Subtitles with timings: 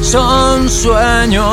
[0.00, 1.44] son sueños.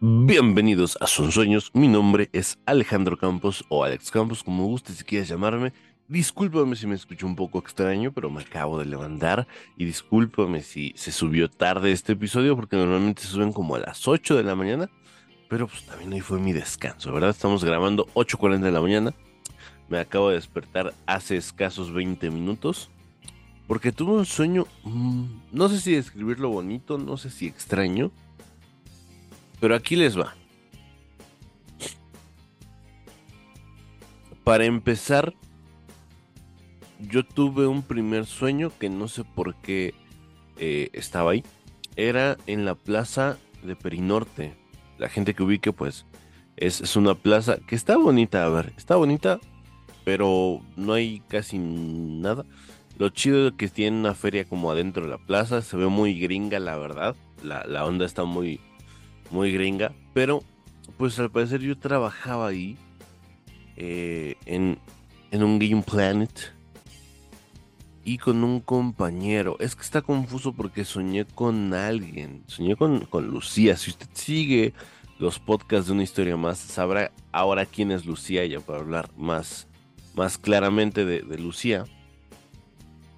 [0.00, 5.04] Bienvenidos a Son Sueños, mi nombre es Alejandro Campos o Alex Campos, como gustes si
[5.04, 5.72] quieres llamarme.
[6.08, 10.92] Discúlpame si me escucho un poco extraño, pero me acabo de levantar y discúlpame si
[10.96, 14.54] se subió tarde este episodio porque normalmente se suben como a las 8 de la
[14.54, 14.90] mañana,
[15.48, 17.30] pero pues también hoy fue mi descanso, ¿verdad?
[17.30, 19.14] Estamos grabando 8.40 de la mañana,
[19.88, 22.90] me acabo de despertar hace escasos 20 minutos
[23.66, 28.12] porque tuve un sueño, mm, no sé si describirlo bonito, no sé si extraño,
[29.60, 30.34] pero aquí les va.
[34.44, 35.34] Para empezar,
[37.00, 39.94] yo tuve un primer sueño que no sé por qué
[40.58, 41.42] eh, estaba ahí.
[41.96, 44.54] Era en la plaza de Perinorte.
[44.98, 46.06] La gente que ubique, pues,
[46.56, 49.40] es, es, una plaza que está bonita, a ver, está bonita,
[50.06, 52.44] pero no hay casi nada.
[52.96, 56.16] Lo chido es que tiene una feria como adentro de la plaza, se ve muy
[56.20, 57.16] gringa, la verdad.
[57.42, 58.60] La, la onda está muy,
[59.32, 60.44] muy gringa, pero
[60.96, 62.76] pues al parecer yo trabajaba ahí
[63.74, 64.78] eh, en,
[65.32, 66.54] en un Game Planet
[68.04, 69.56] y con un compañero.
[69.58, 73.76] Es que está confuso porque soñé con alguien, soñé con, con Lucía.
[73.76, 74.72] Si usted sigue
[75.18, 79.66] los podcasts de una historia más, sabrá ahora quién es Lucía, ya para hablar más,
[80.16, 81.84] más claramente de, de Lucía.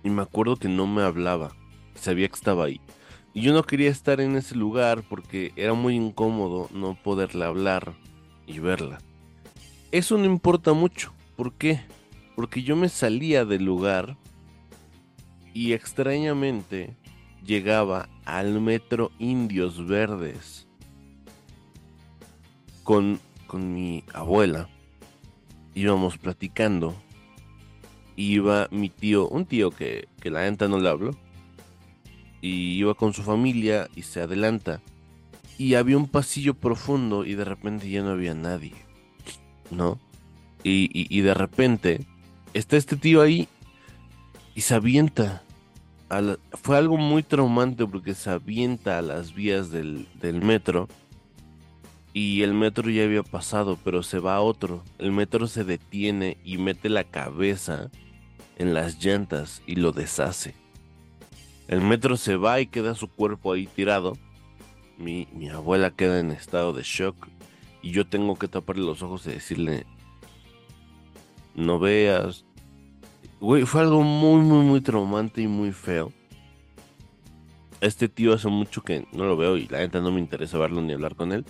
[0.04, 1.52] Y me acuerdo que no me hablaba,
[1.94, 2.80] sabía que estaba ahí.
[3.34, 7.94] Y yo no quería estar en ese lugar porque era muy incómodo no poderle hablar
[8.46, 8.98] y verla.
[9.92, 11.12] Eso no importa mucho.
[11.36, 11.80] ¿Por qué?
[12.34, 14.16] Porque yo me salía del lugar
[15.54, 16.96] y extrañamente
[17.44, 20.68] llegaba al metro Indios Verdes
[22.82, 24.68] con, con mi abuela.
[25.78, 26.96] Íbamos platicando.
[28.16, 31.16] Iba mi tío, un tío que, que la neta no le hablo
[32.40, 34.80] y iba con su familia y se adelanta
[35.56, 38.74] y había un pasillo profundo y de repente ya no había nadie,
[39.70, 40.00] ¿no?
[40.64, 42.04] Y, y, de repente
[42.54, 43.46] está este tío ahí
[44.56, 45.44] y se avienta.
[46.54, 50.88] fue algo muy traumante porque se avienta a las vías del, del metro
[52.18, 54.82] y el metro ya había pasado, pero se va a otro.
[54.98, 57.92] El metro se detiene y mete la cabeza
[58.56, 60.56] en las llantas y lo deshace.
[61.68, 64.18] El metro se va y queda su cuerpo ahí tirado.
[64.96, 67.28] Mi, mi, abuela queda en estado de shock.
[67.82, 69.86] Y yo tengo que taparle los ojos y decirle,
[71.54, 72.44] no veas.
[73.38, 76.12] Güey, fue algo muy, muy, muy traumante y muy feo.
[77.80, 80.82] Este tío hace mucho que no lo veo y la neta no me interesa verlo
[80.82, 81.44] ni hablar con él.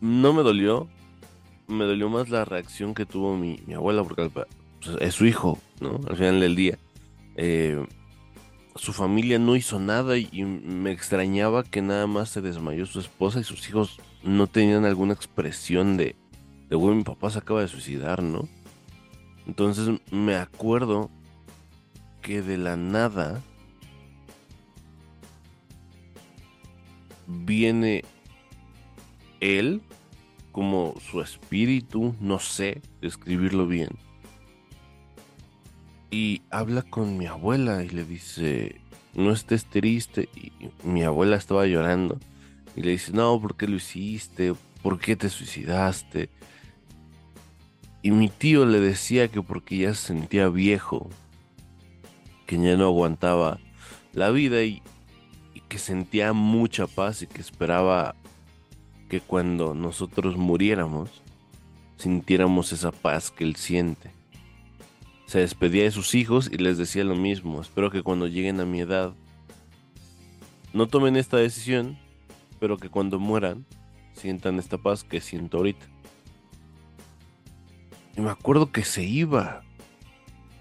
[0.00, 0.88] No me dolió.
[1.68, 4.46] Me dolió más la reacción que tuvo mi, abuela porque pues,
[5.00, 6.00] es su hijo, ¿no?
[6.08, 6.78] Al final del día.
[7.36, 7.84] Eh,
[8.76, 13.40] su familia no hizo nada y, me extrañaba que nada más se desmayó su esposa
[13.40, 16.14] y sus hijos no tenían alguna expresión de,
[16.68, 18.48] de güey, mi papá se acaba de suicidar, ¿no?
[19.46, 21.10] Entonces me acuerdo
[22.20, 23.40] que de la nada
[27.26, 28.04] viene
[29.46, 29.82] él
[30.52, 33.90] como su espíritu, no sé describirlo bien
[36.10, 38.80] y habla con mi abuela y le dice,
[39.14, 40.28] no estés triste.
[40.34, 40.52] Y
[40.82, 42.18] mi abuela estaba llorando
[42.74, 44.54] y le dice, no, ¿por qué lo hiciste?
[44.82, 46.30] ¿Por qué te suicidaste?
[48.02, 51.10] Y mi tío le decía que porque ya se sentía viejo,
[52.46, 53.58] que ya no aguantaba
[54.12, 54.82] la vida y,
[55.54, 58.14] y que sentía mucha paz y que esperaba
[59.08, 61.22] que cuando nosotros muriéramos
[61.96, 64.16] sintiéramos esa paz que él siente
[65.26, 67.60] se despedía de sus hijos y les decía lo mismo.
[67.60, 69.12] Espero que cuando lleguen a mi edad
[70.72, 71.98] no tomen esta decisión,
[72.60, 73.66] pero que cuando mueran
[74.12, 75.86] sientan esta paz que siento ahorita.
[78.16, 79.62] Y me acuerdo que se iba.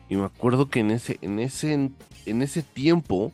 [0.09, 3.31] Y me acuerdo que en ese, en ese, en ese tiempo,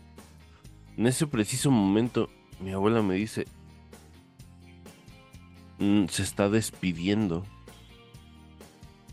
[0.98, 2.30] en ese preciso momento,
[2.60, 3.48] mi abuela me dice,
[5.82, 7.44] mm, se está despidiendo.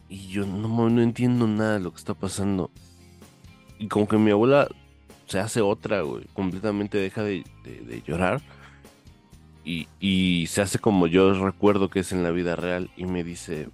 [0.09, 2.71] Y yo no, no entiendo nada de lo que está pasando.
[3.79, 4.69] Y como que mi abuela
[5.27, 6.25] se hace otra, güey.
[6.33, 7.45] Completamente deja de,
[8.07, 8.41] llorar.
[9.65, 12.91] Y, y, se hace como yo recuerdo que es en la vida real.
[12.97, 13.69] Y me dice,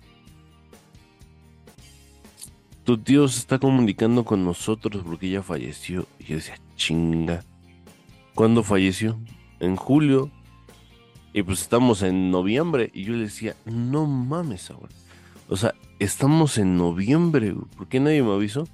[2.84, 6.06] tu tío se está comunicando con nosotros porque ella falleció.
[6.18, 7.44] Y yo decía, chinga.
[8.34, 9.18] ¿Cuándo falleció?
[9.60, 10.30] En julio.
[11.34, 12.90] Y pues estamos en noviembre.
[12.94, 14.94] Y yo le decía, no mames, abuela.
[15.48, 18.66] O sea, estamos en noviembre, ¿por qué nadie me avisó?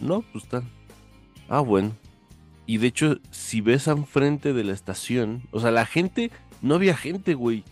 [0.00, 0.64] No, pues tal.
[1.48, 1.92] Ah, bueno.
[2.66, 6.30] Y de hecho, si ves enfrente de la estación, o sea, la gente,
[6.60, 7.62] no había gente, güey.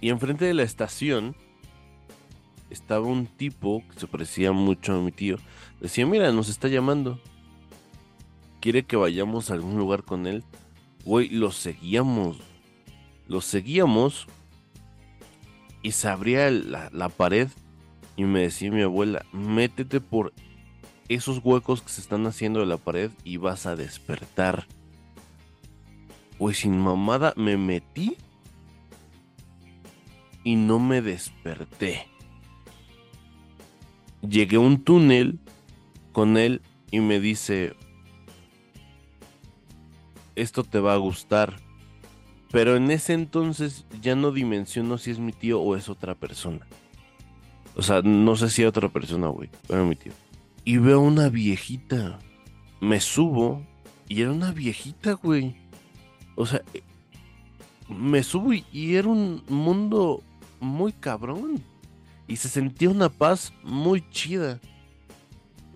[0.00, 1.34] Y enfrente de la estación
[2.68, 5.38] estaba un tipo que se parecía mucho a mi tío.
[5.80, 7.18] Decía, mira, nos está llamando.
[8.60, 10.44] Quiere que vayamos a algún lugar con él.
[11.06, 12.38] Güey, lo seguíamos.
[13.28, 14.26] Lo seguíamos.
[15.80, 17.48] Y se abría la, la pared.
[18.16, 20.32] Y me decía mi abuela, métete por
[21.08, 24.66] esos huecos que se están haciendo de la pared y vas a despertar.
[26.38, 28.16] Pues sin mamada me metí
[30.42, 32.08] y no me desperté.
[34.28, 35.38] Llegué a un túnel
[36.12, 37.76] con él y me dice,
[40.36, 41.56] esto te va a gustar.
[42.52, 46.66] Pero en ese entonces ya no dimensiono si es mi tío o es otra persona.
[47.74, 49.50] O sea, no sé si es otra persona, güey.
[49.66, 50.12] Pero mi tío
[50.66, 52.18] y veo una viejita.
[52.80, 53.64] Me subo
[54.08, 55.56] y era una viejita, güey.
[56.34, 56.82] O sea, eh,
[57.88, 60.22] me subo y, era un mundo
[60.60, 61.62] muy cabrón.
[62.26, 64.58] Y se sentía una paz muy chida.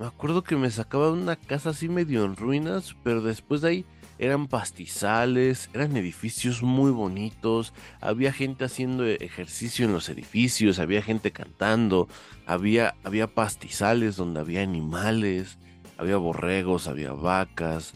[0.01, 3.87] Me acuerdo que me sacaba una casa así medio en ruinas, pero después de ahí
[4.20, 7.72] eran pastizales, eran edificios muy bonitos,
[8.02, 12.06] había gente haciendo ejercicio en los edificios, había gente cantando,
[12.44, 15.56] había, había pastizales donde había animales,
[15.96, 17.94] había borregos, había vacas.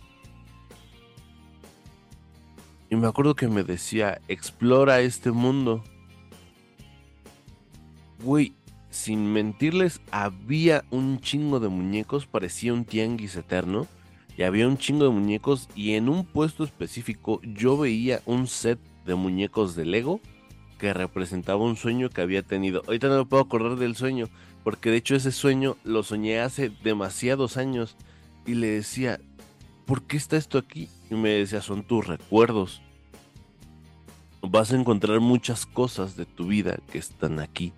[2.89, 5.85] Y me acuerdo que me decía, explora este mundo.
[8.23, 8.55] Güey,
[8.89, 13.87] sin mentirles, había un chingo de muñecos, parecía un tianguis eterno
[14.37, 18.79] y había un chingo de muñecos y en un puesto específico yo veía un set
[19.05, 20.21] de muñecos de Lego
[20.79, 22.83] que representaba un sueño que había tenido.
[22.87, 24.29] Ahorita no me puedo acordar del sueño,
[24.65, 27.97] porque de hecho ese sueño lo soñé hace demasiados años
[28.45, 29.21] y le decía,
[29.87, 30.89] ¿por qué está esto aquí?
[31.11, 32.83] Y me decía, son tus recuerdos.
[34.43, 37.73] Vas a encontrar muchas cosas de tu vida que están aquí.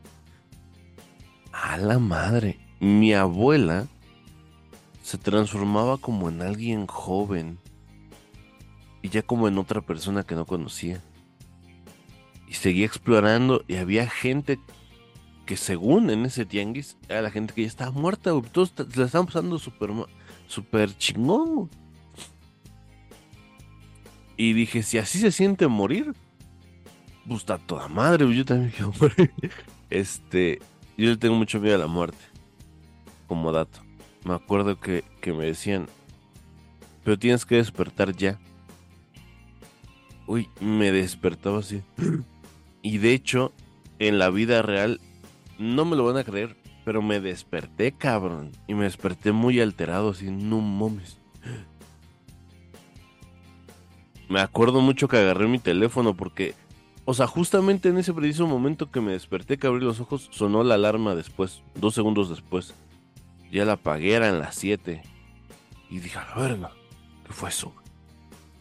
[1.53, 3.87] A la madre, mi abuela
[5.07, 7.61] se transformaba como en alguien joven
[9.03, 11.01] y ya como en otra persona que no conocía.
[12.49, 14.59] Y seguía explorando y había gente
[15.47, 19.27] que según en ese tianguis era la gente que ya estaba muerta, todos la estaban
[19.27, 19.91] pasando súper
[20.49, 21.71] super chingón.
[24.37, 26.15] Y dije, si así se siente morir,
[27.29, 29.31] pues está toda madre, yo también quiero morir.
[29.89, 30.59] Este,
[30.99, 32.25] yo le tengo mucho miedo a la muerte,
[33.29, 33.86] como dato
[34.27, 35.87] me acuerdo que, me decían,
[37.05, 38.39] pero tienes que despertar ya.
[40.27, 41.83] Uy, me despertaba así.
[42.83, 43.53] Y de hecho,
[43.99, 45.01] en la vida real,
[45.59, 48.53] no me lo van a creer, pero me desperté, cabrón.
[48.67, 51.19] Y me desperté muy alterado, así, no mames.
[54.29, 56.55] Me acuerdo mucho que agarré mi teléfono porque,
[57.05, 60.65] o sea, justamente en ese preciso momento que me desperté, que abrí los ojos, sonó
[60.65, 62.75] la alarma después, dos segundos después.
[63.51, 65.03] Ya la apagué, en las 7.
[65.91, 66.73] Y dije, a la verga,
[67.27, 67.73] ¿qué fue eso?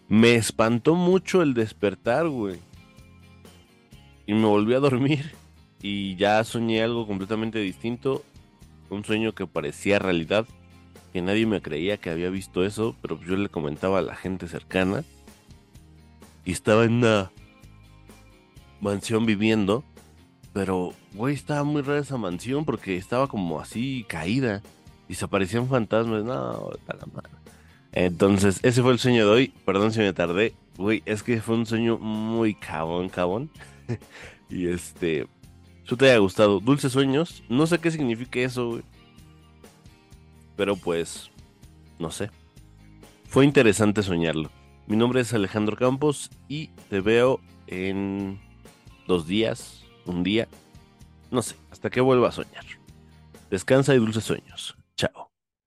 [0.08, 2.60] Me espantó mucho el despertar, güey.
[4.28, 5.34] Y me volví a dormir.
[5.82, 8.24] Y ya soñé algo completamente distinto.
[8.90, 10.46] Un sueño que parecía realidad.
[11.14, 12.96] Que nadie me creía que había visto eso.
[13.02, 15.04] Pero yo le comentaba a la gente cercana.
[16.44, 17.32] Y estaba en una
[18.82, 19.84] mansión viviendo.
[20.56, 24.64] Pero, güey, estaba muy rara esa mansión porque estaba como así caída
[25.10, 26.24] y se aparecían fantasmas.
[26.24, 27.30] No, la madre.
[27.92, 29.54] Entonces, ese fue el sueño de hoy.
[29.66, 30.54] Perdón si me tardé.
[30.78, 33.50] Güey, es que fue un sueño muy cabón, cabón.
[34.50, 35.28] y este.
[35.86, 36.62] Eso te haya gustado.
[36.62, 37.44] Dulces sueños.
[37.50, 38.84] No sé qué significa eso, güey.
[40.56, 41.32] Pero pues.
[42.00, 42.32] No sé.
[43.28, 44.50] Fue interesante soñarlo.
[44.88, 48.40] Mi nombre es Alejandro Campos y te veo en
[49.06, 50.48] dos días, un día.
[51.32, 52.66] No sé, hasta que vuelva a soñar.
[53.50, 54.76] Descansa y dulces sueños.
[54.96, 55.35] Chao.